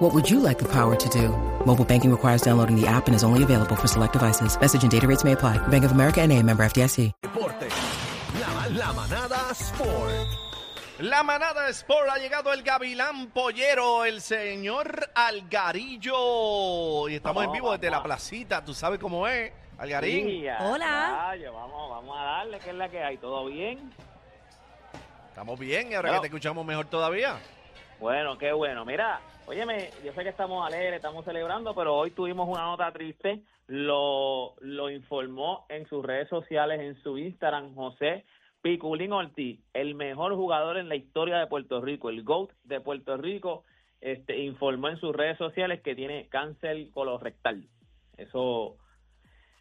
What 0.00 0.14
would 0.14 0.28
you 0.30 0.40
like 0.40 0.58
the 0.58 0.68
power 0.68 0.96
to 0.96 1.08
do? 1.10 1.28
Mobile 1.66 1.84
banking 1.84 2.10
requires 2.10 2.40
downloading 2.42 2.74
the 2.80 2.86
app 2.88 3.06
and 3.06 3.14
is 3.14 3.22
only 3.22 3.42
available 3.42 3.76
for 3.76 3.86
select 3.86 4.14
devices. 4.14 4.58
Message 4.58 4.82
and 4.82 4.90
data 4.90 5.06
rates 5.06 5.24
may 5.24 5.32
apply. 5.32 5.58
Bank 5.68 5.84
of 5.84 5.92
America 5.92 6.20
and 6.22 6.32
a 6.32 6.42
member 6.42 6.64
FDIC. 6.64 7.12
Deporte. 7.22 7.68
La, 8.40 8.66
la 8.86 8.92
manada 8.94 9.52
Sport. 9.54 10.26
La 11.00 11.22
manada 11.22 11.68
Sport 11.72 12.08
ha 12.10 12.18
llegado 12.18 12.52
el 12.52 12.62
Gavilán 12.62 13.28
Pollero, 13.30 14.04
el 14.06 14.20
señor 14.22 15.10
Algarillo. 15.14 17.08
Y 17.08 17.16
estamos 17.16 17.44
en 17.44 17.52
vivo 17.52 17.72
desde 17.72 17.90
la 17.90 18.02
placita, 18.02 18.64
tú 18.64 18.72
sabes 18.74 18.98
cómo 18.98 19.26
es, 19.26 19.52
Algarín. 19.78 20.26
Sí, 20.26 20.44
Hola. 20.60 21.26
rayo, 21.28 21.52
vamos, 21.52 21.90
vamos 21.90 22.16
a 22.18 22.22
darle, 22.22 22.58
que 22.58 22.70
es 22.70 22.76
la 22.76 22.88
que 22.88 23.02
hay. 23.02 23.16
¿Todo 23.18 23.46
bien? 23.46 23.92
Estamos 25.28 25.58
bien 25.58 25.90
y 25.90 25.94
ahora 25.94 26.08
Claro. 26.08 26.22
que 26.22 26.28
te 26.28 26.34
escuchamos 26.34 26.64
mejor 26.66 26.86
todavía. 26.86 27.36
Bueno, 28.00 28.38
qué 28.38 28.50
bueno. 28.52 28.86
Mira, 28.86 29.20
óyeme, 29.46 29.90
yo 30.02 30.14
sé 30.14 30.22
que 30.22 30.30
estamos 30.30 30.66
alegres, 30.66 30.94
estamos 30.94 31.22
celebrando, 31.22 31.74
pero 31.74 31.94
hoy 31.96 32.10
tuvimos 32.10 32.48
una 32.48 32.62
nota 32.62 32.90
triste. 32.92 33.42
Lo, 33.66 34.54
lo 34.60 34.88
informó 34.88 35.66
en 35.68 35.86
sus 35.86 36.02
redes 36.02 36.26
sociales, 36.30 36.80
en 36.80 37.00
su 37.02 37.18
Instagram, 37.18 37.74
José 37.74 38.24
Piculín 38.62 39.12
Ortiz, 39.12 39.60
el 39.74 39.94
mejor 39.94 40.34
jugador 40.34 40.78
en 40.78 40.88
la 40.88 40.96
historia 40.96 41.36
de 41.36 41.46
Puerto 41.46 41.82
Rico, 41.82 42.08
el 42.08 42.24
GOAT 42.24 42.50
de 42.64 42.80
Puerto 42.80 43.18
Rico, 43.18 43.64
este, 44.00 44.38
informó 44.38 44.88
en 44.88 44.98
sus 44.98 45.14
redes 45.14 45.36
sociales 45.36 45.82
que 45.82 45.94
tiene 45.94 46.26
cáncer 46.30 46.90
colorectal. 46.92 47.68
Eso 48.16 48.78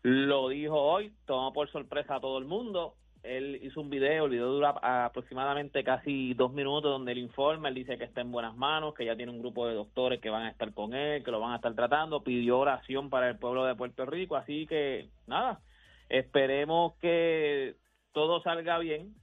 lo 0.00 0.48
dijo 0.48 0.80
hoy, 0.80 1.12
tomó 1.26 1.52
por 1.52 1.70
sorpresa 1.70 2.16
a 2.16 2.20
todo 2.20 2.38
el 2.38 2.46
mundo. 2.46 2.94
Él 3.22 3.60
hizo 3.62 3.80
un 3.80 3.88
video, 3.88 4.24
el 4.24 4.32
video 4.32 4.48
dura 4.48 4.70
aproximadamente 5.04 5.84
casi 5.84 6.34
dos 6.34 6.52
minutos 6.52 6.90
donde 6.90 7.12
él 7.12 7.18
informa, 7.18 7.68
él 7.68 7.74
dice 7.76 7.96
que 7.96 8.04
está 8.04 8.20
en 8.20 8.32
buenas 8.32 8.56
manos, 8.56 8.94
que 8.94 9.04
ya 9.04 9.16
tiene 9.16 9.30
un 9.30 9.38
grupo 9.38 9.66
de 9.68 9.74
doctores 9.74 10.20
que 10.20 10.30
van 10.30 10.42
a 10.42 10.50
estar 10.50 10.74
con 10.74 10.92
él, 10.92 11.22
que 11.22 11.30
lo 11.30 11.38
van 11.38 11.52
a 11.52 11.56
estar 11.56 11.74
tratando, 11.74 12.24
pidió 12.24 12.58
oración 12.58 13.10
para 13.10 13.28
el 13.28 13.38
pueblo 13.38 13.64
de 13.64 13.76
Puerto 13.76 14.06
Rico, 14.06 14.34
así 14.34 14.66
que 14.66 15.08
nada, 15.28 15.60
esperemos 16.08 16.94
que 17.00 17.76
todo 18.12 18.42
salga 18.42 18.78
bien. 18.78 19.14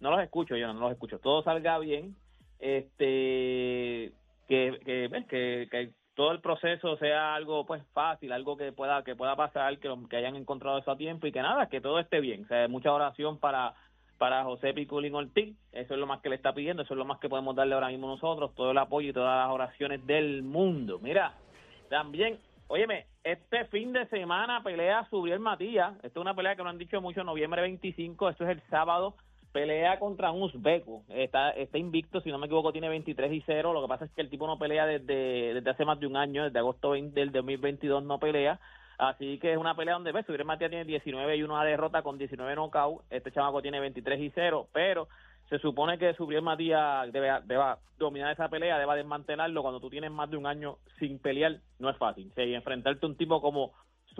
No 0.00 0.10
los 0.10 0.22
escucho 0.22 0.56
yo, 0.56 0.72
no 0.72 0.80
los 0.80 0.92
escucho, 0.92 1.18
todo 1.18 1.42
salga 1.42 1.78
bien, 1.78 2.16
este 2.58 4.12
que, 4.48 4.80
que, 4.84 5.10
que, 5.28 5.68
que 5.70 5.92
todo 6.20 6.32
el 6.32 6.42
proceso 6.42 6.98
sea 6.98 7.34
algo 7.34 7.64
pues 7.64 7.82
fácil, 7.94 8.30
algo 8.32 8.54
que 8.54 8.72
pueda 8.72 9.02
que 9.02 9.16
pueda 9.16 9.36
pasar, 9.36 9.78
que, 9.78 9.90
que 10.10 10.16
hayan 10.18 10.36
encontrado 10.36 10.76
eso 10.76 10.90
a 10.90 10.98
tiempo 10.98 11.26
y 11.26 11.32
que 11.32 11.40
nada, 11.40 11.70
que 11.70 11.80
todo 11.80 11.98
esté 11.98 12.20
bien. 12.20 12.44
O 12.44 12.46
sea, 12.46 12.68
mucha 12.68 12.92
oración 12.92 13.38
para 13.38 13.72
para 14.18 14.44
José 14.44 14.74
Piculín 14.74 15.14
Ortiz, 15.14 15.56
eso 15.72 15.94
es 15.94 15.98
lo 15.98 16.06
más 16.06 16.20
que 16.20 16.28
le 16.28 16.36
está 16.36 16.52
pidiendo, 16.52 16.82
eso 16.82 16.92
es 16.92 16.98
lo 16.98 17.06
más 17.06 17.20
que 17.20 17.30
podemos 17.30 17.56
darle 17.56 17.72
ahora 17.72 17.88
mismo 17.88 18.06
nosotros, 18.06 18.54
todo 18.54 18.72
el 18.72 18.76
apoyo 18.76 19.08
y 19.08 19.12
todas 19.14 19.46
las 19.46 19.54
oraciones 19.54 20.06
del 20.06 20.42
mundo. 20.42 20.98
Mira, 20.98 21.32
también, 21.88 22.38
óyeme, 22.68 23.06
este 23.24 23.64
fin 23.68 23.94
de 23.94 24.06
semana 24.08 24.62
pelea 24.62 25.08
Subriel 25.08 25.40
Matías, 25.40 25.94
esta 26.02 26.08
es 26.08 26.16
una 26.16 26.34
pelea 26.34 26.54
que 26.54 26.62
no 26.62 26.68
han 26.68 26.76
dicho 26.76 27.00
mucho, 27.00 27.24
noviembre 27.24 27.62
25, 27.62 28.28
esto 28.28 28.44
es 28.44 28.50
el 28.50 28.60
sábado, 28.68 29.14
pelea 29.52 29.98
contra 29.98 30.30
un 30.30 30.42
uzbeco, 30.42 31.02
está, 31.08 31.50
está 31.50 31.78
invicto, 31.78 32.20
si 32.20 32.30
no 32.30 32.38
me 32.38 32.46
equivoco 32.46 32.72
tiene 32.72 32.88
23 32.88 33.32
y 33.32 33.42
0, 33.44 33.72
lo 33.72 33.82
que 33.82 33.88
pasa 33.88 34.04
es 34.04 34.10
que 34.12 34.20
el 34.20 34.30
tipo 34.30 34.46
no 34.46 34.58
pelea 34.58 34.86
desde, 34.86 35.54
desde 35.54 35.70
hace 35.70 35.84
más 35.84 35.98
de 35.98 36.06
un 36.06 36.16
año, 36.16 36.44
desde 36.44 36.58
agosto 36.58 36.90
20 36.90 37.18
del 37.18 37.32
2022 37.32 38.02
no 38.04 38.18
pelea, 38.18 38.60
así 38.98 39.38
que 39.38 39.52
es 39.52 39.58
una 39.58 39.74
pelea 39.74 39.94
donde 39.94 40.12
ves, 40.12 40.26
Subriel 40.26 40.46
Matías 40.46 40.70
tiene 40.70 40.84
19 40.84 41.36
y 41.36 41.42
una 41.42 41.64
derrota 41.64 42.02
con 42.02 42.18
19 42.18 42.54
knockout, 42.54 43.02
este 43.10 43.32
chamaco 43.32 43.62
tiene 43.62 43.80
23 43.80 44.20
y 44.20 44.30
0, 44.34 44.68
pero 44.72 45.08
se 45.50 45.58
supone 45.58 45.98
que 45.98 46.14
Subriel 46.14 46.42
Matías 46.42 47.12
debe, 47.12 47.28
deba 47.44 47.78
dominar 47.98 48.32
esa 48.32 48.48
pelea, 48.48 48.78
deba 48.78 48.94
desmantelarlo. 48.94 49.62
Cuando 49.62 49.80
tú 49.80 49.90
tienes 49.90 50.12
más 50.12 50.30
de 50.30 50.36
un 50.36 50.46
año 50.46 50.76
sin 51.00 51.18
pelear, 51.18 51.56
no 51.80 51.90
es 51.90 51.96
fácil. 51.96 52.30
Sí, 52.36 52.54
enfrentarte 52.54 53.04
a 53.04 53.08
un 53.08 53.16
tipo 53.16 53.42
como 53.42 53.72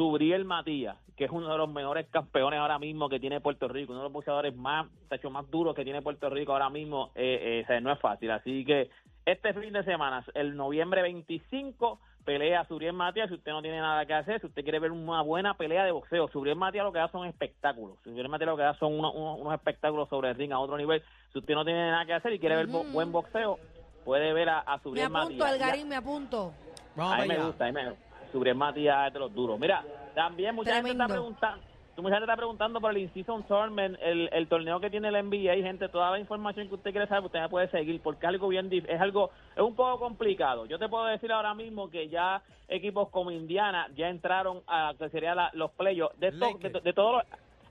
Subriel 0.05 0.47
Matías, 0.47 0.97
que 1.15 1.27
es 1.27 1.31
uno 1.31 1.53
de 1.53 1.59
los 1.59 1.69
mejores 1.69 2.07
campeones 2.09 2.59
ahora 2.59 2.79
mismo 2.79 3.11
que 3.11 3.21
tiene 3.21 3.39
Puerto 3.43 3.69
Rico, 3.69 3.93
uno 3.93 4.01
de 4.01 4.05
los 4.05 4.13
boxeadores 4.15 4.57
más, 4.57 4.87
de 5.11 5.17
hecho, 5.17 5.29
más 5.29 5.51
duros 5.51 5.75
que 5.75 5.85
tiene 5.85 6.01
Puerto 6.01 6.31
Rico 6.31 6.53
ahora 6.53 6.71
mismo, 6.71 7.11
eh, 7.15 7.39
eh, 7.43 7.61
o 7.65 7.67
sea, 7.67 7.79
no 7.83 7.93
es 7.93 7.99
fácil. 8.01 8.31
Así 8.31 8.65
que 8.65 8.89
este 9.27 9.53
fin 9.53 9.75
de 9.75 9.85
semana, 9.85 10.25
el 10.33 10.57
noviembre 10.57 11.03
25, 11.03 12.01
pelea 12.25 12.65
Subriel 12.65 12.95
Matías. 12.95 13.29
Si 13.29 13.35
usted 13.35 13.53
no 13.53 13.61
tiene 13.61 13.79
nada 13.79 14.07
que 14.07 14.15
hacer, 14.15 14.41
si 14.41 14.47
usted 14.47 14.63
quiere 14.63 14.79
ver 14.79 14.91
una 14.91 15.21
buena 15.21 15.53
pelea 15.53 15.85
de 15.85 15.93
boxeo, 15.93 16.29
Subriel 16.29 16.57
Matías 16.57 16.87
lo 16.87 16.93
que 16.95 16.99
da 17.01 17.09
son 17.09 17.27
espectáculos. 17.27 17.99
Subriel 18.03 18.31
Matías 18.31 18.49
lo 18.49 18.57
que 18.57 18.63
da 18.63 18.73
son 18.79 18.99
unos, 18.99 19.15
unos- 19.15 19.39
unos 19.39 19.53
espectáculos 19.53 20.09
sobre 20.09 20.31
el 20.31 20.37
ring 20.37 20.53
a 20.53 20.59
otro 20.61 20.79
nivel. 20.79 21.03
Si 21.35 21.41
usted 21.41 21.53
no 21.55 21.63
tiene 21.67 21.91
nada 21.91 22.07
que 22.07 22.15
hacer 22.15 22.33
y 22.33 22.39
quiere 22.39 22.57
ver 22.57 22.69
bo- 22.69 22.85
buen 22.85 23.13
boxeo, 23.13 23.59
puede 24.07 24.33
ver 24.33 24.49
a, 24.49 24.61
a 24.61 24.79
Me 24.79 24.83
Subriel 24.83 25.07
apunto, 25.15 25.45
Matías. 25.45 25.51
Algarín, 25.53 25.89
me 25.91 25.97
apunto. 25.97 26.55
Vamos 26.97 27.13
A 27.13 27.21
mí 27.21 27.29
me 27.29 27.45
gusta, 27.45 27.65
a 27.65 27.67
mí 27.69 27.73
me 27.75 27.81
Subriel 27.83 28.10
Matías 28.57 29.09
es 29.09 29.13
de 29.13 29.19
los 29.19 29.35
duros. 29.35 29.59
Mira, 29.59 29.83
también 30.15 30.55
mucha 30.55 30.71
gente 30.77 30.91
está 30.93 31.05
preguntando. 31.15 31.63
Mucha 31.97 32.15
gente 32.15 32.25
está 32.25 32.37
preguntando 32.37 32.81
por 32.81 32.93
el 32.93 32.99
In-Season 32.99 33.43
Tournament, 33.43 33.99
el, 34.01 34.31
el 34.33 34.49
torneo 34.49 34.81
que 34.81 34.89
tiene 34.89 35.09
el 35.09 35.23
NBA, 35.29 35.57
y 35.57 35.63
gente, 35.63 35.87
toda 35.91 36.11
la 36.13 36.19
información 36.19 36.67
que 36.69 36.75
usted 36.77 36.93
quiere 36.93 37.07
saber, 37.07 37.25
usted 37.27 37.41
me 37.41 37.49
puede 37.51 37.69
seguir, 37.69 38.01
porque 38.01 38.25
es 38.25 38.29
algo 38.31 38.49
bien 38.49 38.71
es 38.73 39.01
algo, 39.01 39.31
es 39.55 39.61
un 39.63 39.75
poco 39.75 39.99
complicado. 39.99 40.65
Yo 40.65 40.79
te 40.79 40.89
puedo 40.89 41.05
decir 41.05 41.31
ahora 41.31 41.53
mismo 41.53 41.91
que 41.91 42.09
ya 42.09 42.41
equipos 42.69 43.11
como 43.11 43.31
Indiana 43.31 43.89
ya 43.97 44.09
entraron 44.09 44.63
a 44.67 44.95
que 44.99 45.11
sería 45.11 45.35
la- 45.35 45.51
los 45.53 45.73
playoffs 45.73 46.19
de, 46.19 46.29
esto- 46.29 46.47
de, 46.63 46.81
de 46.81 46.93
todos 46.95 47.13
los, 47.17 47.23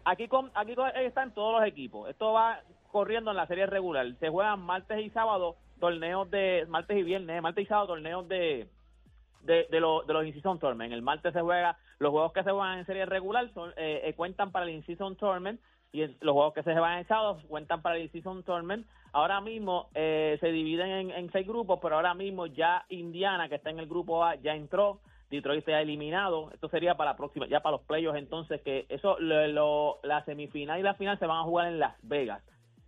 aquí 0.06 0.28
con, 0.28 0.52
aquí 0.54 0.76
con- 0.76 0.90
están 0.96 1.34
todos 1.34 1.60
los 1.60 1.68
equipos. 1.68 2.08
Esto 2.08 2.34
va 2.34 2.60
corriendo 2.92 3.32
en 3.32 3.38
la 3.38 3.48
serie 3.48 3.66
regular. 3.66 4.06
Se 4.20 4.30
juegan 4.30 4.60
martes 4.60 5.00
y 5.04 5.10
sábado 5.10 5.56
torneos 5.80 6.30
de 6.30 6.66
martes 6.70 6.98
y 6.98 7.04
viernes, 7.04 7.42
martes 7.42 7.64
y 7.64 7.68
sábado 7.68 7.88
torneos 7.88 8.28
de 8.28 8.68
de, 9.42 9.68
de, 9.70 9.80
los 9.80 10.06
de 10.08 10.14
los 10.14 10.26
in-season 10.26 10.60
tournament. 10.60 10.94
El 10.94 11.02
martes 11.02 11.34
se 11.34 11.42
juega, 11.42 11.78
los 12.00 12.12
juegos 12.12 12.34
que 12.34 12.44
se 12.44 12.52
juegan 12.52 12.80
en 12.80 12.86
serie 12.86 13.06
regular 13.06 13.50
son, 13.54 13.72
eh, 13.78 14.02
eh, 14.06 14.14
cuentan 14.14 14.52
para 14.52 14.66
el 14.66 14.72
in-season 14.72 15.16
tournament 15.16 15.60
y 15.92 16.06
los 16.22 16.34
juegos 16.34 16.54
que 16.54 16.64
se 16.64 16.74
juegan 16.74 17.00
en 17.00 17.08
sábado 17.08 17.40
cuentan 17.48 17.82
para 17.82 17.96
el 17.96 18.04
in-season 18.04 18.44
tournament. 18.44 18.86
Ahora 19.12 19.42
mismo 19.42 19.90
eh, 19.96 20.38
se 20.40 20.52
dividen 20.52 21.10
en, 21.12 21.32
seis 21.32 21.48
grupos, 21.48 21.80
pero 21.82 21.96
ahora 21.96 22.14
mismo 22.14 22.46
ya 22.46 22.86
Indiana, 22.90 23.50
que 23.50 23.56
está 23.56 23.72
en 23.72 23.80
el 23.80 23.88
grupo 23.88 24.24
A, 24.24 24.36
ya 24.36 24.54
entró. 24.56 25.00
Detroit 25.32 25.64
se 25.64 25.76
ha 25.76 25.82
eliminado. 25.82 26.50
Esto 26.54 26.70
sería 26.70 26.96
para 26.96 27.12
la 27.12 27.18
próxima, 27.18 27.48
ya 27.48 27.60
para 27.62 27.78
los 27.78 27.86
playoffs 27.86 28.18
entonces, 28.18 28.62
que 28.62 28.88
eso, 28.90 29.18
lo, 29.20 29.48
lo- 29.48 30.00
la 30.02 30.24
semifinal 30.26 30.80
y 30.80 30.84
la 30.84 30.96
final 30.96 31.20
se 31.20 31.28
van 31.28 31.38
a 31.38 31.44
jugar 31.44 31.68
en 31.68 31.80
Las 31.80 31.96
Vegas. 32.02 32.42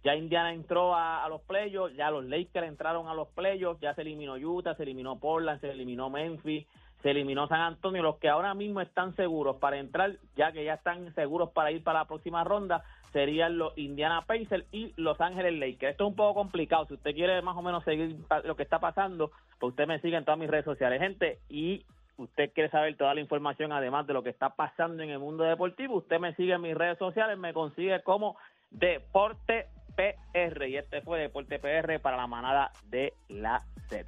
Ya 0.03 0.15
Indiana 0.15 0.53
entró 0.53 0.95
a, 0.95 1.27
los 1.29 1.41
playoffs, 1.41 1.95
ya 1.95 2.09
los 2.09 2.25
Lakers 2.25 2.67
entraron 2.67 3.07
a 3.07 3.13
los 3.13 3.27
playoffs, 3.29 3.79
ya 3.81 3.93
se 3.93 4.01
eliminó 4.01 4.33
Utah, 4.33 4.75
se 4.75 4.83
eliminó 4.83 5.19
Portland, 5.19 5.61
se 5.61 5.69
eliminó 5.69 6.09
Memphis, 6.09 6.65
se 7.03 7.11
eliminó 7.11 7.47
San 7.47 7.61
Antonio. 7.61 8.01
Los 8.01 8.17
que 8.17 8.27
ahora 8.27 8.55
mismo 8.55 8.81
están 8.81 9.15
seguros 9.15 9.57
para 9.57 9.77
entrar, 9.77 10.17
ya 10.35 10.51
que 10.51 10.63
ya 10.63 10.75
están 10.75 11.13
seguros 11.13 11.51
para 11.51 11.71
ir 11.71 11.83
para 11.83 11.99
la 11.99 12.05
próxima 12.05 12.43
ronda, 12.43 12.83
serían 13.13 13.59
los 13.59 13.77
Indiana 13.77 14.23
Pacers 14.25 14.65
y 14.71 14.93
Los 14.97 15.21
Ángeles 15.21 15.53
Lakers. 15.59 15.91
Esto 15.91 16.05
es 16.05 16.09
un 16.09 16.15
poco 16.15 16.33
complicado. 16.33 16.85
Si 16.87 16.95
usted 16.95 17.13
quiere 17.13 17.41
más 17.43 17.55
o 17.55 17.61
menos 17.61 17.83
seguir 17.83 18.17
lo 18.43 18.55
que 18.55 18.63
está 18.63 18.79
pasando, 18.79 19.31
pues 19.59 19.71
usted 19.71 19.85
me 19.85 19.99
sigue 19.99 20.17
en 20.17 20.25
todas 20.25 20.39
mis 20.39 20.49
redes 20.49 20.65
sociales, 20.65 20.99
gente. 20.99 21.39
Y 21.47 21.85
usted 22.17 22.51
quiere 22.53 22.69
saber 22.69 22.95
toda 22.97 23.13
la 23.13 23.21
información, 23.21 23.71
además 23.71 24.07
de 24.07 24.13
lo 24.13 24.23
que 24.23 24.29
está 24.29 24.55
pasando 24.55 25.03
en 25.03 25.09
el 25.09 25.19
mundo 25.19 25.43
deportivo, 25.43 25.95
usted 25.97 26.19
me 26.19 26.33
sigue 26.35 26.53
en 26.53 26.61
mis 26.61 26.75
redes 26.75 26.97
sociales, 26.97 27.37
me 27.37 27.53
consigue 27.53 28.01
como 28.01 28.37
Deporte 28.71 29.67
PR. 29.95 30.67
Y 30.67 30.77
este 30.77 31.01
fue 31.01 31.19
Deporte 31.19 31.59
PR 31.59 31.99
para 31.99 32.17
la 32.17 32.27
manada 32.27 32.71
de 32.89 33.13
la 33.27 33.63
Z. 33.87 34.05